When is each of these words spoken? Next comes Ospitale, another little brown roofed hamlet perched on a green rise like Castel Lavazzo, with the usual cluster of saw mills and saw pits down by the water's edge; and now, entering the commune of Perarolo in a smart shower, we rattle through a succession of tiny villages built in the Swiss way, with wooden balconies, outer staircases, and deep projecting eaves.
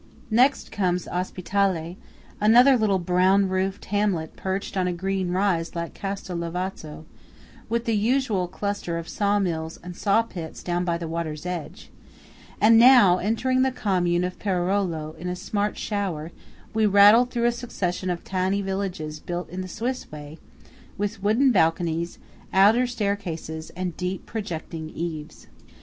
Next 0.31 0.71
comes 0.71 1.05
Ospitale, 1.07 1.95
another 2.39 2.75
little 2.75 2.97
brown 2.97 3.47
roofed 3.47 3.85
hamlet 3.85 4.35
perched 4.35 4.75
on 4.75 4.87
a 4.87 4.93
green 4.93 5.29
rise 5.29 5.75
like 5.75 5.93
Castel 5.93 6.37
Lavazzo, 6.37 7.05
with 7.69 7.85
the 7.85 7.95
usual 7.95 8.47
cluster 8.47 8.97
of 8.97 9.07
saw 9.07 9.37
mills 9.37 9.77
and 9.83 9.95
saw 9.95 10.23
pits 10.23 10.63
down 10.63 10.83
by 10.85 10.97
the 10.97 11.07
water's 11.07 11.45
edge; 11.45 11.91
and 12.59 12.79
now, 12.79 13.19
entering 13.19 13.61
the 13.61 13.71
commune 13.71 14.23
of 14.23 14.39
Perarolo 14.39 15.15
in 15.19 15.27
a 15.29 15.35
smart 15.35 15.77
shower, 15.77 16.31
we 16.73 16.87
rattle 16.87 17.25
through 17.25 17.45
a 17.45 17.51
succession 17.51 18.09
of 18.09 18.23
tiny 18.23 18.63
villages 18.63 19.19
built 19.19 19.51
in 19.51 19.61
the 19.61 19.67
Swiss 19.67 20.11
way, 20.11 20.39
with 20.97 21.21
wooden 21.21 21.51
balconies, 21.51 22.17
outer 22.51 22.87
staircases, 22.87 23.69
and 23.75 23.95
deep 23.97 24.25
projecting 24.25 24.89
eaves. 24.89 25.45